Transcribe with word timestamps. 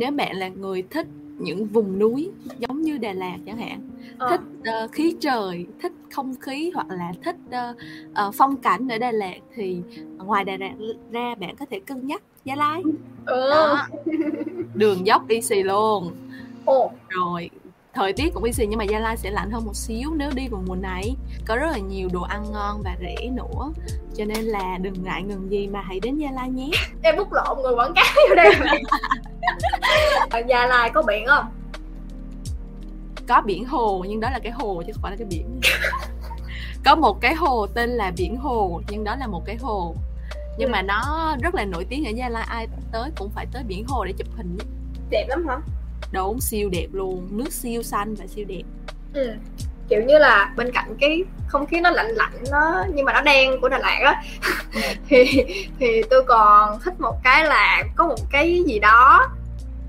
nếu 0.00 0.10
bạn 0.10 0.36
là 0.36 0.48
người 0.48 0.82
thích 0.90 1.06
những 1.38 1.66
vùng 1.66 1.98
núi 1.98 2.30
giống 2.58 2.82
như 2.82 2.98
Đà 2.98 3.12
Lạt 3.12 3.36
chẳng 3.46 3.58
hạn 3.58 3.80
ờ. 4.18 4.28
thích 4.30 4.40
uh, 4.84 4.92
khí 4.92 5.16
trời 5.20 5.66
thích 5.82 5.92
không 6.14 6.34
khí 6.40 6.70
hoặc 6.74 6.86
là 6.90 7.12
thích 7.24 7.36
uh, 7.48 7.76
uh, 8.28 8.34
phong 8.34 8.56
cảnh 8.56 8.88
ở 8.88 8.98
Đà 8.98 9.10
Lạt 9.10 9.36
thì 9.54 9.82
ngoài 10.16 10.44
Đà 10.44 10.56
Lạt 10.56 10.72
ra 11.10 11.34
bạn 11.34 11.56
có 11.56 11.66
thể 11.70 11.80
cân 11.86 12.06
nhắc 12.06 12.22
Gia 12.44 12.54
Lai 12.54 12.82
ừ. 13.26 13.50
Đó. 13.50 13.88
đường 14.74 15.06
dốc 15.06 15.28
easy 15.28 15.62
luôn 15.62 16.12
Ồ. 16.64 16.90
rồi 17.08 17.50
thời 17.94 18.12
tiết 18.12 18.34
cũng 18.34 18.44
easy 18.44 18.66
nhưng 18.66 18.78
mà 18.78 18.84
Gia 18.84 18.98
Lai 18.98 19.16
sẽ 19.16 19.30
lạnh 19.30 19.50
hơn 19.50 19.64
một 19.64 19.76
xíu 19.76 20.14
nếu 20.16 20.30
đi 20.34 20.48
vào 20.48 20.62
mùa 20.66 20.76
này 20.76 21.16
có 21.46 21.56
rất 21.56 21.70
là 21.70 21.78
nhiều 21.78 22.08
đồ 22.12 22.22
ăn 22.22 22.44
ngon 22.52 22.82
và 22.84 22.96
rẻ 23.00 23.30
nữa 23.30 23.72
cho 24.14 24.24
nên 24.24 24.44
là 24.44 24.78
đừng 24.80 25.02
ngại 25.02 25.22
ngừng 25.22 25.50
gì 25.50 25.66
mà 25.66 25.80
hãy 25.80 26.00
đến 26.00 26.18
Gia 26.18 26.30
Lai 26.30 26.50
nhé 26.50 26.70
em 27.02 27.16
bút 27.16 27.32
lộn 27.32 27.62
người 27.62 27.74
quảng 27.74 27.92
cáo 27.94 28.14
vô 28.28 28.34
đây 28.34 28.52
ở 30.30 30.42
Gia 30.48 30.66
Lai 30.66 30.90
có 30.94 31.02
biển 31.02 31.26
không? 31.26 31.44
Có 33.28 33.42
biển 33.46 33.64
hồ 33.64 34.04
nhưng 34.08 34.20
đó 34.20 34.30
là 34.30 34.38
cái 34.38 34.52
hồ 34.52 34.82
chứ 34.86 34.92
không 34.92 35.02
phải 35.02 35.10
là 35.10 35.16
cái 35.16 35.26
biển. 35.30 35.60
Có 36.84 36.94
một 36.94 37.20
cái 37.20 37.34
hồ 37.34 37.66
tên 37.66 37.90
là 37.90 38.12
biển 38.16 38.36
hồ 38.36 38.80
nhưng 38.90 39.04
đó 39.04 39.16
là 39.16 39.26
một 39.26 39.42
cái 39.46 39.56
hồ. 39.56 39.94
Nhưng 40.58 40.68
ừ. 40.68 40.72
mà 40.72 40.82
nó 40.82 41.36
rất 41.42 41.54
là 41.54 41.64
nổi 41.64 41.84
tiếng 41.88 42.04
ở 42.04 42.10
Gia 42.10 42.28
Lai 42.28 42.44
ai 42.48 42.68
tới 42.92 43.10
cũng 43.16 43.30
phải 43.30 43.46
tới 43.52 43.62
biển 43.62 43.84
hồ 43.88 44.04
để 44.04 44.12
chụp 44.12 44.28
hình 44.36 44.58
đẹp 45.10 45.26
lắm 45.28 45.46
hả? 45.48 45.56
Đúng 46.12 46.40
siêu 46.40 46.68
đẹp 46.68 46.86
luôn. 46.92 47.28
Nước 47.30 47.52
siêu 47.52 47.82
xanh 47.82 48.14
và 48.14 48.26
siêu 48.26 48.44
đẹp. 48.48 48.62
Ừ. 49.14 49.34
kiểu 49.90 50.02
như 50.02 50.18
là 50.18 50.52
bên 50.56 50.70
cạnh 50.72 50.94
cái 51.00 51.24
không 51.46 51.66
khí 51.66 51.80
nó 51.80 51.90
lạnh 51.90 52.10
lạnh 52.14 52.32
nó 52.50 52.84
nhưng 52.94 53.04
mà 53.04 53.12
nó 53.12 53.20
đen 53.20 53.60
của 53.60 53.68
Đà 53.68 53.78
Lạt 53.78 53.98
á 54.04 54.22
ừ. 54.74 54.80
thì 55.08 55.44
thì 55.78 56.02
tôi 56.10 56.22
còn 56.22 56.80
thích 56.84 56.94
một 57.00 57.16
cái 57.24 57.44
là 57.44 57.82
có 57.96 58.06
một 58.06 58.18
cái 58.30 58.62
gì 58.66 58.78
đó 58.78 59.28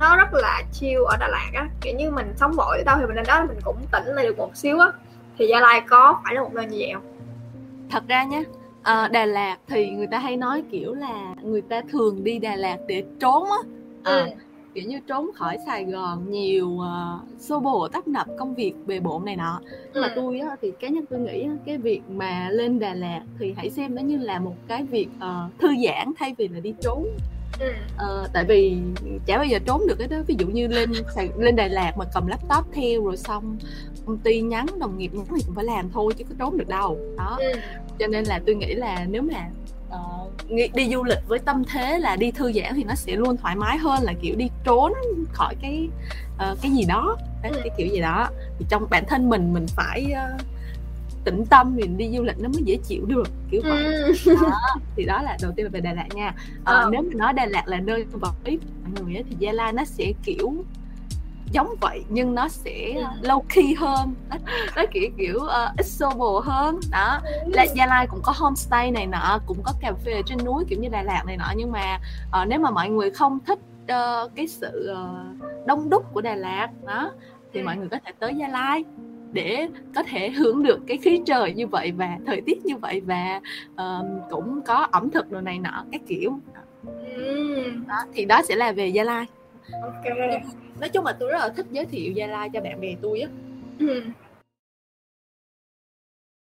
nó 0.00 0.16
rất 0.16 0.34
là 0.34 0.62
chill 0.72 1.02
ở 1.06 1.16
Đà 1.20 1.28
Lạt 1.28 1.50
á 1.54 1.68
kiểu 1.80 1.94
như 1.96 2.10
mình 2.10 2.32
sống 2.36 2.56
bội 2.56 2.82
đâu 2.86 2.96
thì 3.00 3.06
mình 3.06 3.16
lên 3.16 3.24
đó 3.28 3.44
mình 3.48 3.58
cũng 3.64 3.76
tỉnh 3.92 4.06
lại 4.06 4.24
được 4.24 4.38
một 4.38 4.56
xíu 4.56 4.78
á 4.78 4.88
thì 5.38 5.46
Gia 5.46 5.60
Lai 5.60 5.80
có 5.88 6.20
phải 6.24 6.34
là 6.34 6.42
một 6.42 6.54
nơi 6.54 6.66
như 6.66 6.76
vậy 6.80 6.90
không? 6.94 7.02
Thật 7.90 8.02
ra 8.08 8.24
nhé 8.24 8.42
à, 8.82 9.08
Đà 9.08 9.24
Lạt 9.24 9.56
thì 9.66 9.90
người 9.90 10.06
ta 10.06 10.18
hay 10.18 10.36
nói 10.36 10.62
kiểu 10.70 10.94
là 10.94 11.34
người 11.42 11.62
ta 11.62 11.82
thường 11.92 12.24
đi 12.24 12.38
Đà 12.38 12.56
Lạt 12.56 12.76
để 12.86 13.04
trốn 13.20 13.44
á 13.50 13.58
à, 14.04 14.16
ừ 14.16 14.26
kiểu 14.74 14.84
như 14.84 15.00
trốn 15.06 15.30
khỏi 15.34 15.58
Sài 15.66 15.84
Gòn 15.84 16.30
nhiều 16.30 16.68
uh, 16.68 17.40
xô 17.40 17.60
bồ 17.60 17.88
tấp 17.88 18.08
nập 18.08 18.26
công 18.38 18.54
việc 18.54 18.74
bề 18.86 19.00
bộn 19.00 19.24
này 19.24 19.36
nọ 19.36 19.60
nhưng 19.94 20.02
mà 20.02 20.08
ừ. 20.08 20.12
tôi 20.16 20.38
á, 20.38 20.56
thì 20.62 20.72
cá 20.80 20.88
nhân 20.88 21.04
tôi 21.10 21.18
nghĩ 21.20 21.42
á, 21.42 21.52
cái 21.66 21.78
việc 21.78 22.00
mà 22.08 22.50
lên 22.50 22.78
Đà 22.78 22.94
Lạt 22.94 23.22
thì 23.38 23.54
hãy 23.56 23.70
xem 23.70 23.94
nó 23.94 24.02
như 24.02 24.16
là 24.16 24.38
một 24.38 24.54
cái 24.68 24.84
việc 24.84 25.08
uh, 25.16 25.58
thư 25.58 25.68
giãn 25.86 26.12
thay 26.18 26.34
vì 26.38 26.48
là 26.48 26.60
đi 26.60 26.74
trốn 26.80 27.06
Ừ. 27.60 27.72
Uh, 27.94 28.28
tại 28.32 28.44
vì 28.44 28.76
chả 29.26 29.36
bao 29.36 29.46
giờ 29.46 29.58
trốn 29.66 29.86
được 29.86 29.94
cái 29.98 30.08
đó 30.08 30.16
ví 30.26 30.36
dụ 30.38 30.46
như 30.46 30.66
lên 30.66 30.92
lên 31.36 31.56
Đà 31.56 31.68
Lạt 31.68 31.92
mà 31.96 32.04
cầm 32.14 32.26
laptop 32.26 32.72
theo 32.72 33.04
rồi 33.04 33.16
xong 33.16 33.58
công 34.06 34.18
ty 34.18 34.40
nhắn 34.40 34.66
đồng 34.78 34.98
nghiệp 34.98 35.10
nhắn 35.14 35.24
thì 35.36 35.42
cũng 35.46 35.54
phải 35.54 35.64
làm 35.64 35.90
thôi 35.90 36.12
chứ 36.18 36.24
có 36.28 36.34
trốn 36.38 36.58
được 36.58 36.68
đâu 36.68 36.98
đó 37.16 37.36
ừ. 37.40 37.52
cho 37.98 38.06
nên 38.06 38.24
là 38.24 38.40
tôi 38.46 38.54
nghĩ 38.54 38.74
là 38.74 39.06
nếu 39.10 39.22
mà 39.22 39.50
uh, 39.88 40.74
đi 40.74 40.90
du 40.92 41.04
lịch 41.04 41.18
với 41.28 41.38
tâm 41.38 41.64
thế 41.64 41.98
là 41.98 42.16
đi 42.16 42.30
thư 42.30 42.52
giãn 42.52 42.74
thì 42.74 42.84
nó 42.84 42.94
sẽ 42.94 43.16
luôn 43.16 43.36
thoải 43.36 43.56
mái 43.56 43.78
hơn 43.78 44.02
là 44.02 44.12
kiểu 44.20 44.34
đi 44.36 44.48
trốn 44.64 44.92
khỏi 45.32 45.54
cái 45.60 45.88
uh, 46.34 46.58
cái 46.62 46.70
gì 46.70 46.84
đó 46.84 47.16
cái, 47.42 47.52
cái 47.54 47.70
kiểu 47.78 47.86
gì 47.86 48.00
đó 48.00 48.28
thì 48.58 48.66
trong 48.68 48.86
bản 48.90 49.04
thân 49.08 49.28
mình 49.28 49.52
mình 49.52 49.66
phải 49.76 50.12
uh, 50.12 50.40
tĩnh 51.24 51.44
tâm 51.50 51.76
thì 51.76 51.88
đi 51.96 52.16
du 52.16 52.22
lịch 52.22 52.40
nó 52.40 52.48
mới 52.48 52.62
dễ 52.64 52.76
chịu 52.76 53.06
được 53.06 53.28
kiểu 53.50 53.60
vậy 53.64 53.84
ừ. 53.84 54.14
đó. 54.42 54.60
thì 54.96 55.04
đó 55.04 55.22
là 55.22 55.36
đầu 55.42 55.52
tiên 55.56 55.64
là 55.64 55.70
về 55.70 55.80
Đà 55.80 55.92
Lạt 55.92 56.06
nha 56.14 56.34
ờ. 56.64 56.88
nếu 56.92 57.02
mà 57.02 57.14
nói 57.14 57.32
Đà 57.32 57.46
Lạt 57.46 57.68
là 57.68 57.80
nơi 57.80 58.04
ý 58.44 58.58
mọi 58.82 59.04
người 59.04 59.14
ấy, 59.14 59.24
thì 59.30 59.36
Gia 59.38 59.52
Lai 59.52 59.72
nó 59.72 59.84
sẽ 59.84 60.12
kiểu 60.24 60.64
giống 61.52 61.74
vậy 61.80 62.04
nhưng 62.08 62.34
nó 62.34 62.48
sẽ 62.48 62.92
ừ. 62.94 63.28
low 63.28 63.42
key 63.48 63.74
hơn. 63.74 64.14
Nó 64.76 64.82
kiểu 64.90 65.10
kiểu 65.18 65.36
uh, 65.36 65.76
ít 65.76 65.86
xô 65.86 66.42
hơn. 66.44 66.80
Đó. 66.90 67.20
Là 67.46 67.62
gia 67.62 67.86
lai 67.86 68.06
cũng 68.06 68.20
có 68.22 68.32
homestay 68.36 68.90
này 68.90 69.06
nọ 69.06 69.38
cũng 69.46 69.58
có 69.62 69.72
cà 69.80 69.92
phê 70.04 70.22
trên 70.26 70.38
núi 70.44 70.64
kiểu 70.68 70.78
như 70.78 70.88
đà 70.88 71.02
lạt 71.02 71.22
này 71.26 71.36
nọ. 71.36 71.52
Nhưng 71.56 71.72
mà 71.72 72.00
uh, 72.42 72.48
nếu 72.48 72.58
mà 72.58 72.70
mọi 72.70 72.88
người 72.88 73.10
không 73.10 73.38
thích 73.46 73.58
uh, 73.82 74.30
cái 74.34 74.48
sự 74.48 74.92
uh, 74.92 75.66
đông 75.66 75.90
đúc 75.90 76.04
của 76.12 76.20
đà 76.20 76.34
lạt 76.34 76.68
đó 76.86 77.10
thì 77.52 77.62
mọi 77.62 77.76
người 77.76 77.88
có 77.88 77.98
thể 78.04 78.12
tới 78.18 78.34
gia 78.34 78.48
lai 78.48 78.84
để 79.32 79.68
có 79.94 80.02
thể 80.02 80.30
hưởng 80.38 80.62
được 80.62 80.80
cái 80.86 80.96
khí 80.96 81.20
trời 81.26 81.54
như 81.54 81.66
vậy 81.66 81.92
và 81.92 82.18
thời 82.26 82.40
tiết 82.40 82.66
như 82.66 82.76
vậy 82.76 83.00
và 83.00 83.40
uh, 83.72 84.06
cũng 84.30 84.60
có 84.66 84.86
ẩm 84.90 85.10
thực 85.10 85.30
đồ 85.30 85.40
này 85.40 85.58
nọ 85.58 85.84
các 85.92 86.00
kiểu. 86.08 86.38
Đó, 87.86 87.96
thì 88.14 88.24
đó 88.24 88.42
sẽ 88.48 88.56
là 88.56 88.72
về 88.72 88.88
gia 88.88 89.04
lai 89.04 89.26
ok 89.82 90.18
nói 90.80 90.88
chung 90.88 91.04
là 91.04 91.12
tôi 91.12 91.30
rất 91.32 91.38
là 91.38 91.48
thích 91.48 91.66
giới 91.70 91.86
thiệu 91.86 92.12
gia 92.12 92.26
lai 92.26 92.50
cho 92.52 92.60
bạn 92.60 92.80
bè 92.80 92.94
tôi 93.02 93.20
á 93.20 93.28
ừ. 93.78 94.02